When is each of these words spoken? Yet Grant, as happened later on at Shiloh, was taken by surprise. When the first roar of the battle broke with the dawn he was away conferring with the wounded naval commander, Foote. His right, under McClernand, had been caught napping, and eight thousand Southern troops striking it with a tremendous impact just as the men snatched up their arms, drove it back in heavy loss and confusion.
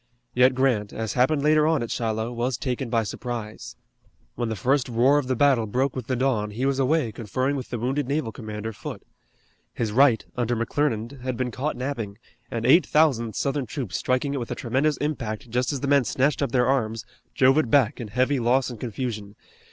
Yet 0.33 0.55
Grant, 0.55 0.91
as 0.93 1.13
happened 1.13 1.43
later 1.43 1.67
on 1.67 1.83
at 1.83 1.91
Shiloh, 1.91 2.31
was 2.33 2.57
taken 2.57 2.89
by 2.89 3.03
surprise. 3.03 3.75
When 4.33 4.49
the 4.49 4.55
first 4.55 4.89
roar 4.89 5.19
of 5.19 5.27
the 5.27 5.35
battle 5.35 5.67
broke 5.67 5.95
with 5.95 6.07
the 6.07 6.15
dawn 6.15 6.49
he 6.49 6.65
was 6.65 6.79
away 6.79 7.11
conferring 7.11 7.55
with 7.55 7.69
the 7.69 7.77
wounded 7.77 8.07
naval 8.07 8.31
commander, 8.31 8.73
Foote. 8.73 9.03
His 9.75 9.91
right, 9.91 10.25
under 10.35 10.55
McClernand, 10.55 11.21
had 11.21 11.37
been 11.37 11.51
caught 11.51 11.77
napping, 11.77 12.17
and 12.49 12.65
eight 12.65 12.87
thousand 12.87 13.35
Southern 13.35 13.67
troops 13.67 13.95
striking 13.95 14.33
it 14.33 14.37
with 14.39 14.49
a 14.49 14.55
tremendous 14.55 14.97
impact 14.97 15.51
just 15.51 15.71
as 15.71 15.81
the 15.81 15.87
men 15.87 16.03
snatched 16.03 16.41
up 16.41 16.51
their 16.51 16.65
arms, 16.65 17.05
drove 17.35 17.59
it 17.59 17.69
back 17.69 18.01
in 18.01 18.07
heavy 18.07 18.39
loss 18.39 18.71
and 18.71 18.79
confusion. 18.79 19.35